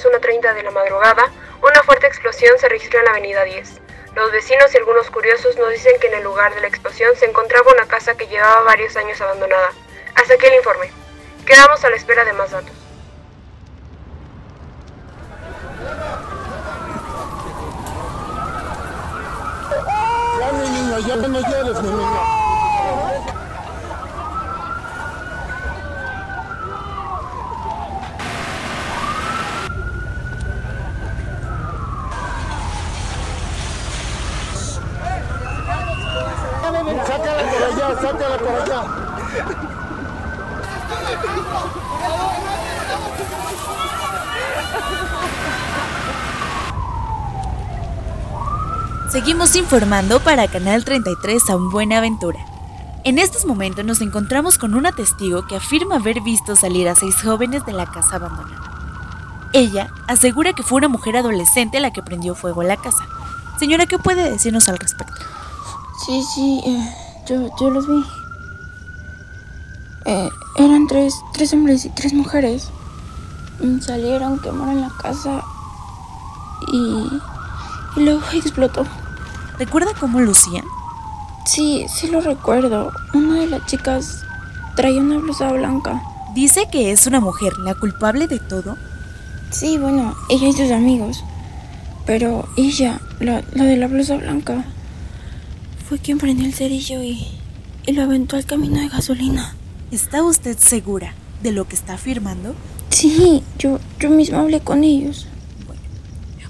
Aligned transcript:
las 0.00 0.22
1.30 0.22 0.54
de 0.54 0.62
la 0.62 0.70
madrugada, 0.70 1.30
una 1.62 1.82
fuerte 1.82 2.06
explosión 2.06 2.58
se 2.58 2.68
registró 2.68 3.00
en 3.00 3.04
la 3.06 3.10
avenida 3.10 3.44
10. 3.44 3.80
Los 4.14 4.32
vecinos 4.32 4.72
y 4.72 4.78
algunos 4.78 5.10
curiosos 5.10 5.56
nos 5.56 5.70
dicen 5.70 5.92
que 6.00 6.06
en 6.08 6.14
el 6.14 6.24
lugar 6.24 6.54
de 6.54 6.60
la 6.60 6.68
explosión 6.68 7.14
se 7.16 7.26
encontraba 7.26 7.72
una 7.72 7.86
casa 7.86 8.16
que 8.16 8.26
llevaba 8.26 8.62
varios 8.62 8.96
años 8.96 9.20
abandonada. 9.20 9.70
Hasta 10.14 10.34
aquí 10.34 10.46
el 10.46 10.54
informe. 10.54 10.90
Quedamos 11.46 11.84
a 11.84 11.90
la 11.90 11.96
espera 11.96 12.24
de 12.24 12.32
más 12.32 12.50
datos. 12.50 12.72
Ya, 20.40 20.52
mi 20.52 20.68
niña, 20.70 20.98
ya 21.00 21.16
no 21.16 21.40
llores, 21.40 21.82
mi 21.82 21.90
niña. 21.90 22.39
Seguimos 49.10 49.56
informando 49.56 50.20
para 50.20 50.46
Canal 50.46 50.84
33 50.84 51.50
a 51.50 51.56
un 51.56 51.70
Buena 51.70 51.98
Aventura. 51.98 52.38
En 53.02 53.18
estos 53.18 53.44
momentos 53.44 53.84
nos 53.84 54.00
encontramos 54.02 54.56
con 54.56 54.74
una 54.74 54.92
testigo 54.92 55.46
que 55.48 55.56
afirma 55.56 55.96
haber 55.96 56.20
visto 56.20 56.54
salir 56.54 56.88
a 56.88 56.94
seis 56.94 57.16
jóvenes 57.20 57.66
de 57.66 57.72
la 57.72 57.86
casa 57.86 58.16
abandonada. 58.16 58.70
Ella 59.52 59.92
asegura 60.06 60.52
que 60.52 60.62
fue 60.62 60.78
una 60.78 60.88
mujer 60.88 61.16
adolescente 61.16 61.80
la 61.80 61.92
que 61.92 62.04
prendió 62.04 62.36
fuego 62.36 62.60
a 62.60 62.64
la 62.64 62.76
casa. 62.76 63.04
Señora, 63.58 63.86
¿qué 63.86 63.98
puede 63.98 64.30
decirnos 64.30 64.68
al 64.68 64.78
respecto? 64.78 65.24
Sí, 66.06 66.22
sí, 66.22 66.60
eh, 66.64 66.94
yo, 67.26 67.50
yo 67.58 67.70
los 67.70 67.88
vi. 67.88 68.04
Eh, 70.06 70.28
eran 70.56 70.86
tres, 70.86 71.14
tres 71.32 71.52
hombres 71.52 71.84
y 71.84 71.90
tres 71.90 72.12
mujeres. 72.12 72.68
Mm, 73.60 73.80
Salieron, 73.80 74.38
quemaron 74.38 74.80
la 74.80 74.90
casa 75.00 75.42
y, 76.72 77.06
y 77.96 78.04
luego 78.04 78.22
explotó. 78.32 78.86
¿Recuerda 79.58 79.92
cómo 79.98 80.20
lucían? 80.20 80.64
Sí, 81.44 81.86
sí 81.92 82.08
lo 82.08 82.20
recuerdo. 82.20 82.92
Una 83.12 83.40
de 83.40 83.46
las 83.46 83.66
chicas 83.66 84.24
traía 84.76 85.00
una 85.00 85.18
blusa 85.18 85.52
blanca. 85.52 86.02
Dice 86.34 86.68
que 86.70 86.92
es 86.92 87.06
una 87.06 87.20
mujer 87.20 87.58
la 87.58 87.74
culpable 87.74 88.26
de 88.28 88.38
todo. 88.38 88.76
Sí, 89.50 89.78
bueno, 89.78 90.14
ella 90.28 90.48
y 90.48 90.52
sus 90.52 90.70
amigos. 90.70 91.24
Pero 92.06 92.48
ella, 92.56 93.00
la, 93.18 93.42
la 93.52 93.64
de 93.64 93.76
la 93.76 93.88
blusa 93.88 94.16
blanca, 94.16 94.64
fue 95.88 95.98
quien 95.98 96.18
prendió 96.18 96.46
el 96.46 96.54
cerillo 96.54 97.02
y, 97.02 97.26
y 97.84 97.92
lo 97.92 98.02
aventó 98.02 98.36
al 98.36 98.46
camino 98.46 98.80
de 98.80 98.88
gasolina. 98.88 99.54
¿Está 99.90 100.22
usted 100.22 100.56
segura 100.56 101.14
de 101.42 101.50
lo 101.50 101.66
que 101.66 101.74
está 101.74 101.94
afirmando? 101.94 102.54
Sí, 102.90 103.42
yo, 103.58 103.80
yo 103.98 104.10
misma 104.10 104.40
hablé 104.40 104.60
con 104.60 104.84
ellos. 104.84 105.26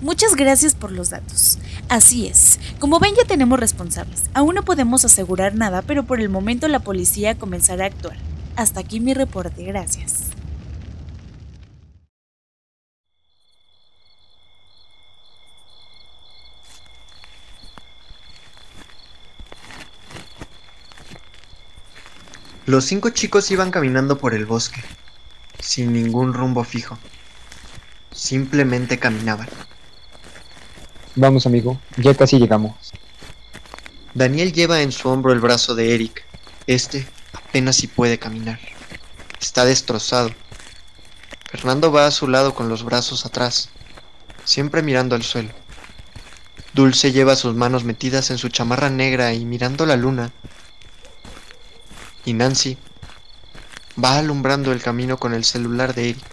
Muchas 0.00 0.36
gracias 0.36 0.74
por 0.74 0.92
los 0.92 1.10
datos. 1.10 1.58
Así 1.88 2.26
es. 2.26 2.60
Como 2.78 2.98
ven 2.98 3.14
ya 3.16 3.24
tenemos 3.26 3.58
responsables. 3.58 4.22
Aún 4.34 4.54
no 4.54 4.62
podemos 4.62 5.04
asegurar 5.04 5.54
nada, 5.54 5.82
pero 5.82 6.04
por 6.04 6.20
el 6.20 6.28
momento 6.28 6.68
la 6.68 6.80
policía 6.80 7.36
comenzará 7.36 7.84
a 7.84 7.88
actuar. 7.88 8.16
Hasta 8.56 8.80
aquí 8.80 9.00
mi 9.00 9.14
reporte. 9.14 9.64
Gracias. 9.64 10.25
Los 22.66 22.84
cinco 22.84 23.10
chicos 23.10 23.48
iban 23.52 23.70
caminando 23.70 24.18
por 24.18 24.34
el 24.34 24.44
bosque, 24.44 24.82
sin 25.60 25.92
ningún 25.92 26.34
rumbo 26.34 26.64
fijo. 26.64 26.98
Simplemente 28.10 28.98
caminaban. 28.98 29.48
Vamos, 31.14 31.46
amigo, 31.46 31.80
ya 31.96 32.12
casi 32.14 32.38
llegamos. 32.40 32.74
Daniel 34.14 34.52
lleva 34.52 34.82
en 34.82 34.90
su 34.90 35.08
hombro 35.08 35.32
el 35.32 35.38
brazo 35.38 35.76
de 35.76 35.94
Eric. 35.94 36.24
Este 36.66 37.06
apenas 37.32 37.76
si 37.76 37.86
puede 37.86 38.18
caminar. 38.18 38.58
Está 39.40 39.64
destrozado. 39.64 40.30
Fernando 41.48 41.92
va 41.92 42.06
a 42.06 42.10
su 42.10 42.26
lado 42.26 42.52
con 42.52 42.68
los 42.68 42.82
brazos 42.82 43.24
atrás, 43.26 43.68
siempre 44.44 44.82
mirando 44.82 45.14
al 45.14 45.22
suelo. 45.22 45.50
Dulce 46.74 47.12
lleva 47.12 47.36
sus 47.36 47.54
manos 47.54 47.84
metidas 47.84 48.30
en 48.32 48.38
su 48.38 48.48
chamarra 48.48 48.90
negra 48.90 49.32
y 49.34 49.44
mirando 49.44 49.86
la 49.86 49.96
luna. 49.96 50.32
Y 52.26 52.34
Nancy 52.34 52.76
va 54.02 54.18
alumbrando 54.18 54.72
el 54.72 54.82
camino 54.82 55.16
con 55.16 55.32
el 55.32 55.44
celular 55.44 55.94
de 55.94 56.10
Eric. 56.10 56.24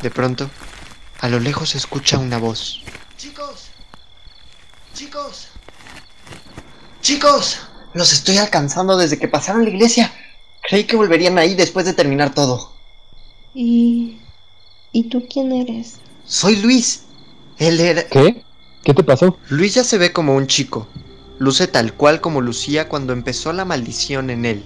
De 0.00 0.10
pronto, 0.10 0.48
a 1.20 1.28
lo 1.28 1.40
lejos 1.40 1.70
se 1.70 1.78
escucha 1.78 2.16
una 2.16 2.38
voz. 2.38 2.82
Chicos, 3.18 3.66
chicos, 4.94 5.48
Chicos, 7.04 7.58
los 7.92 8.14
estoy 8.14 8.38
alcanzando 8.38 8.96
desde 8.96 9.18
que 9.18 9.28
pasaron 9.28 9.64
la 9.64 9.70
iglesia. 9.70 10.10
Creí 10.66 10.84
que 10.84 10.96
volverían 10.96 11.36
ahí 11.36 11.54
después 11.54 11.84
de 11.84 11.92
terminar 11.92 12.32
todo. 12.32 12.72
¿Y. 13.52 14.16
¿Y 14.90 15.10
tú 15.10 15.26
quién 15.28 15.52
eres? 15.52 15.96
Soy 16.24 16.56
Luis. 16.56 17.02
Él 17.58 17.78
era... 17.78 18.06
¿Qué? 18.06 18.42
¿Qué 18.84 18.94
te 18.94 19.02
pasó? 19.02 19.38
Luis 19.50 19.74
ya 19.74 19.84
se 19.84 19.98
ve 19.98 20.14
como 20.14 20.34
un 20.34 20.46
chico. 20.46 20.88
Luce 21.38 21.66
tal 21.66 21.92
cual 21.92 22.22
como 22.22 22.40
lucía 22.40 22.88
cuando 22.88 23.12
empezó 23.12 23.52
la 23.52 23.66
maldición 23.66 24.30
en 24.30 24.46
él. 24.46 24.64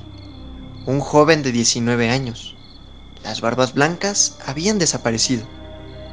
Un 0.89 1.01
joven 1.01 1.43
de 1.43 1.53
19 1.53 2.09
años. 2.09 2.57
Las 3.23 3.43
barbas 3.43 3.75
blancas 3.75 4.39
habían 4.47 4.79
desaparecido. 4.79 5.47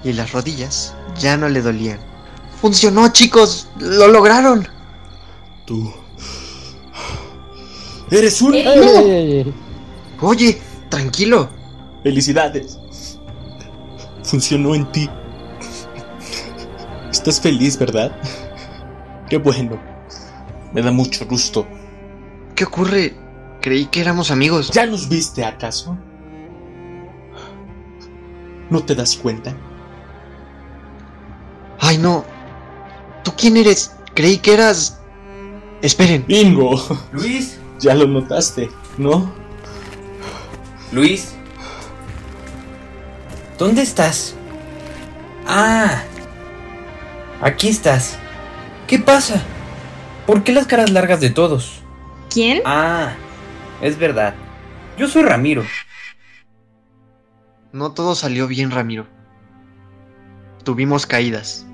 Y 0.04 0.12
las 0.12 0.34
rodillas 0.34 0.94
ya 1.18 1.38
no 1.38 1.48
le 1.48 1.62
dolían. 1.62 2.00
¡Funcionó, 2.62 3.08
chicos! 3.08 3.70
¡Lo 3.80 4.10
lograron! 4.10 4.68
tú. 5.66 5.92
Eres 8.12 8.42
un. 8.42 8.54
¡Ey, 8.54 8.68
ey, 8.68 9.10
ey, 9.10 9.32
ey! 9.40 9.54
Oye, 10.22 10.62
tranquilo. 10.90 11.50
Felicidades. 12.04 12.78
Funcionó 14.24 14.76
en 14.76 14.92
ti. 14.92 15.10
Estás 17.10 17.40
feliz, 17.40 17.78
¿verdad? 17.78 18.12
Qué 19.30 19.38
bueno. 19.38 19.80
Me 20.74 20.82
da 20.82 20.92
mucho 20.92 21.26
gusto. 21.26 21.66
¿Qué 22.56 22.66
ocurre? 22.66 23.25
Creí 23.66 23.88
que 23.88 24.00
éramos 24.00 24.30
amigos. 24.30 24.70
¿Ya 24.70 24.86
nos 24.86 25.10
viste 25.10 25.44
acaso? 25.44 25.98
¿No 28.70 28.84
te 28.84 28.94
das 28.94 29.18
cuenta? 29.18 29.56
Ay, 31.80 31.98
no. 31.98 32.24
¿Tú 33.24 33.34
quién 33.36 33.58
eres? 33.58 33.96
Creí 34.14 34.38
que 34.38 34.54
eras... 34.54 35.00
Esperen. 35.82 36.24
Bingo. 36.28 36.80
Luis, 37.12 37.58
Ya 37.80 37.96
lo 37.96 38.06
notaste, 38.06 38.70
¿no? 39.00 39.34
Luis. 40.92 41.34
¿Dónde 43.58 43.82
estás? 43.82 44.36
Ah. 45.48 46.04
Aquí 47.42 47.70
estás. 47.70 48.20
¿Qué 48.86 49.00
pasa? 49.00 49.42
¿Por 50.28 50.44
qué 50.44 50.52
las 50.52 50.68
caras 50.68 50.92
largas 50.92 51.20
de 51.20 51.32
todos? 51.32 51.82
¿Quién? 52.30 52.62
Ah, 52.64 53.16
es 53.82 53.98
verdad. 53.98 54.34
Yo 54.98 55.08
soy 55.08 55.24
Ramiro. 55.24 55.64
No 57.72 57.92
todo 57.92 58.16
salió 58.16 58.48
bien, 58.48 58.72
Ramiro. 58.72 59.08
Tuvimos 60.64 61.06
caídas. 61.06 61.66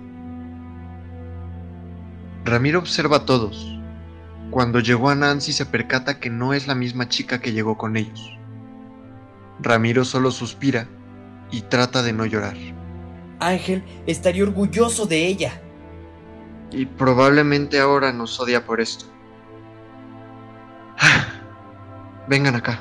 Ramiro 2.44 2.80
observa 2.80 3.18
a 3.18 3.26
todos. 3.26 3.78
Cuando 4.50 4.80
llegó 4.80 5.10
a 5.10 5.16
Nancy 5.16 5.54
se 5.54 5.66
percata 5.66 6.20
que 6.20 6.30
no 6.30 6.54
es 6.54 6.68
la 6.68 6.76
misma 6.76 7.08
chica 7.08 7.40
que 7.40 7.54
llegó 7.54 7.78
con 7.78 7.96
ellos. 7.96 8.38
Ramiro 9.62 10.04
solo 10.04 10.32
suspira 10.32 10.88
y 11.52 11.62
trata 11.62 12.02
de 12.02 12.14
no 12.14 12.26
llorar. 12.26 12.58
Ángel 13.40 13.84
estaría 14.08 14.44
orgulloso 14.44 15.06
de 15.06 15.28
ella. 15.28 15.62
Y 16.72 16.86
probablemente 16.86 17.80
ahora 17.80 18.12
nos 18.12 18.40
odia 18.40 18.66
por 18.66 18.82
esto. 18.82 19.06
Vengan 22.32 22.56
acá. 22.56 22.80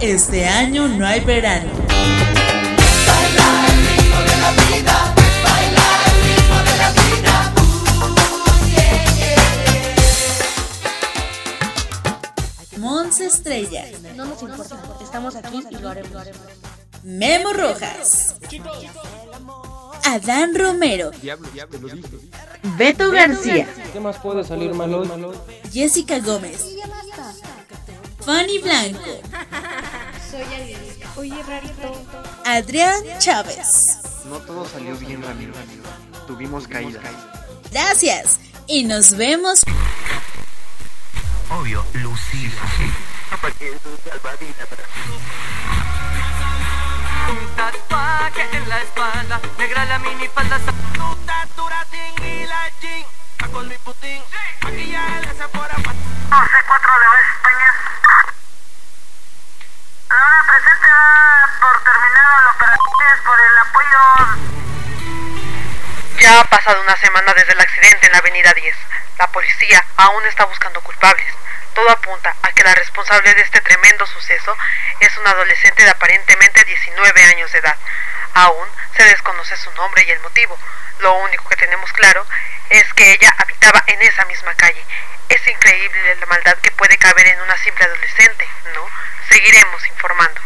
Este 0.00 0.48
año 0.48 0.88
no 0.88 1.06
hay 1.06 1.20
verano. 1.20 1.70
García. 13.44 13.86
No 14.16 14.24
nos 14.24 14.42
importa, 14.42 14.76
estamos 15.00 15.36
aquí 15.36 15.62
y 15.70 15.76
lo 15.76 15.90
haremos. 15.90 16.26
Memo 17.04 17.52
Rojas. 17.52 18.34
Adán 20.04 20.54
Romero. 20.54 21.10
Beto 22.76 23.10
García. 23.10 23.66
¿Qué 23.92 24.00
más 24.00 24.18
puede 24.18 24.44
salir 24.44 24.74
mal 24.74 24.92
hoy? 24.94 25.08
Jessica 25.72 26.18
Gómez. 26.20 26.64
Fanny 28.24 28.58
Blanco. 28.58 29.20
Soy 30.30 30.42
Oye, 31.16 31.42
rarito. 31.42 31.92
Adrián 32.44 33.02
Chávez. 33.18 33.98
No 34.26 34.38
todo 34.38 34.66
salió 34.66 34.96
bien, 34.96 35.22
Ramiro. 35.22 35.52
Tuvimos 36.26 36.66
caídas. 36.66 37.02
Gracias. 37.70 38.38
Y 38.66 38.84
nos 38.84 39.16
vemos. 39.16 39.62
Obvio, 41.50 41.84
Lucía. 41.94 42.50
Un 47.62 47.70
tatuaje 47.70 48.42
en 48.56 48.68
la 48.68 48.80
espalda, 48.80 49.40
negra 49.56 49.84
la 49.84 49.98
minifalda, 50.00 50.58
tu 50.58 51.14
tatura 51.24 51.86
y 51.92 52.44
la 52.44 52.68
jean, 52.80 53.04
con 53.52 53.68
mi 53.68 53.76
putín, 53.78 54.20
pa... 54.60 54.68
No 54.68 54.74
sé, 54.74 56.58
cuatro 56.66 56.92
de 56.98 57.06
Vice 57.06 57.30
España. 57.36 57.70
La 60.08 60.16
hora 60.16 60.42
presente 60.48 60.88
da 60.88 61.06
por 61.60 61.76
terminado 61.84 62.32
el 62.40 62.46
operativo 62.50 63.14
por 63.24 63.38
el 63.38 63.56
apoyo... 63.62 64.02
Ya 66.20 66.40
ha 66.40 66.44
pasado 66.44 66.80
una 66.80 66.96
semana 66.96 67.32
desde 67.32 67.52
el 67.52 67.60
accidente 67.60 68.06
en 68.06 68.12
la 68.12 68.18
avenida 68.18 68.52
10. 68.54 68.76
La 69.18 69.28
policía 69.28 69.86
aún 69.98 70.26
está 70.26 70.46
buscando 70.46 70.80
culpables. 70.80 71.32
Todo 71.74 71.90
apunta 71.90 72.36
a 72.42 72.52
que 72.52 72.64
la 72.64 72.74
responsable 72.74 73.34
de 73.34 73.42
este 73.42 73.60
tremendo 73.60 74.06
suceso 74.06 74.56
es 75.00 75.16
una 75.18 75.30
adolescente 75.30 75.82
de 75.84 75.90
aparentemente 75.90 76.64
19 76.64 77.24
años 77.24 77.50
de 77.52 77.58
edad. 77.58 77.76
Aún 78.34 78.68
se 78.96 79.04
desconoce 79.04 79.56
su 79.56 79.70
nombre 79.72 80.04
y 80.06 80.10
el 80.10 80.20
motivo. 80.20 80.58
Lo 80.98 81.14
único 81.14 81.48
que 81.48 81.56
tenemos 81.56 81.92
claro 81.92 82.26
es 82.70 82.92
que 82.94 83.12
ella 83.12 83.34
habitaba 83.38 83.82
en 83.86 84.02
esa 84.02 84.24
misma 84.26 84.54
calle. 84.54 84.84
Es 85.28 85.46
increíble 85.48 86.14
la 86.16 86.26
maldad 86.26 86.58
que 86.58 86.70
puede 86.72 86.98
caber 86.98 87.26
en 87.26 87.40
una 87.40 87.56
simple 87.58 87.84
adolescente, 87.84 88.48
¿no? 88.74 88.86
Seguiremos 89.28 89.86
informando. 89.86 90.40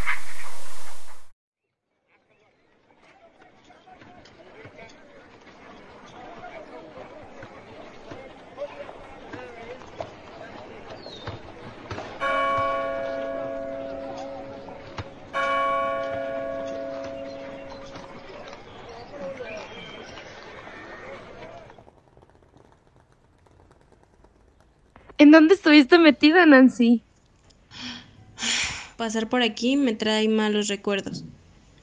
¿En 25.18 25.30
dónde 25.30 25.54
estuviste 25.54 25.98
metida, 25.98 26.44
Nancy? 26.44 27.02
Pasar 28.96 29.28
por 29.28 29.42
aquí 29.42 29.76
me 29.76 29.94
trae 29.94 30.28
malos 30.28 30.68
recuerdos. 30.68 31.24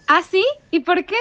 ¿Ah, 0.08 0.22
sí? 0.30 0.46
¿Y 0.72 0.82
por 0.82 1.06
qué? 1.06 1.16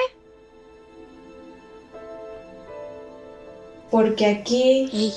Porque 3.91 4.27
aquí... 4.27 4.89
Hey. 4.93 5.13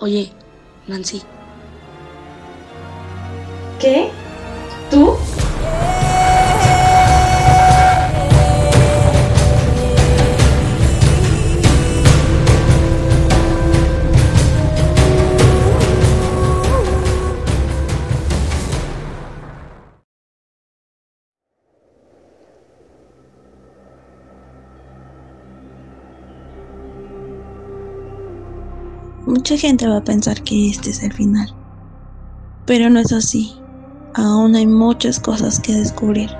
Oye, 0.00 0.30
Nancy. 0.86 1.22
¿Qué? 3.80 4.10
¿Tú? 4.90 5.14
Mucha 29.26 29.56
gente 29.56 29.86
va 29.86 29.98
a 29.98 30.04
pensar 30.04 30.42
que 30.42 30.68
este 30.68 30.90
es 30.90 31.02
el 31.02 31.12
final. 31.12 31.54
Pero 32.66 32.90
no 32.90 33.00
es 33.00 33.12
así. 33.12 33.54
Aún 34.14 34.54
hay 34.54 34.66
muchas 34.66 35.18
cosas 35.18 35.58
que 35.58 35.72
descubrir. 35.72 36.30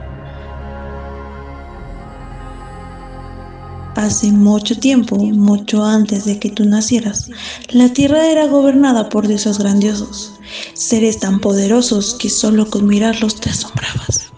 Hace 3.97 4.33
mucho 4.33 4.79
tiempo, 4.79 5.17
mucho 5.17 5.83
antes 5.85 6.25
de 6.27 6.39
que 6.39 6.51
tú 6.51 6.65
nacieras, 6.65 7.31
la 7.71 7.89
Tierra 7.89 8.27
era 8.27 8.47
gobernada 8.49 9.09
por 9.09 9.27
dioses 9.27 9.59
grandiosos, 9.59 10.33
seres 10.75 11.21
tan 11.21 11.41
poderosos 11.41 12.15
que 12.15 12.29
solo 12.29 12.69
con 12.69 12.87
mirarlos 12.87 13.41
te 13.41 13.51
asombrabas. 13.51 14.31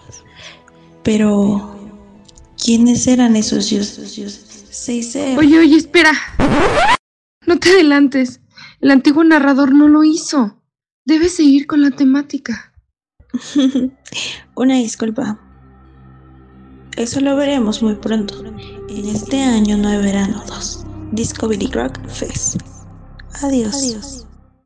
Pero, 1.03 1.75
¿quiénes 2.63 3.07
eran 3.07 3.35
esos 3.35 3.69
dioses? 3.69 4.15
Oye, 5.37 5.59
oye, 5.59 5.75
espera. 5.75 6.11
No 7.47 7.57
te 7.57 7.69
adelantes. 7.69 8.41
El 8.81 8.91
antiguo 8.91 9.23
narrador 9.23 9.73
no 9.73 9.87
lo 9.87 10.03
hizo. 10.03 10.61
Debes 11.05 11.37
seguir 11.37 11.65
con 11.65 11.81
la 11.81 11.91
temática. 11.91 12.73
Una 14.55 14.75
disculpa. 14.75 15.39
Eso 16.97 17.21
lo 17.21 17.37
veremos 17.37 17.81
muy 17.81 17.95
pronto. 17.95 18.43
En 18.89 19.05
este 19.07 19.41
año 19.41 19.77
no 19.77 19.87
hay 19.87 19.97
verano 20.03 20.43
2. 20.45 20.85
Discovery 21.13 21.67
Rock 21.67 22.05
Fest. 22.09 22.57
Adiós. 23.41 23.75
Adiós. 23.75 24.26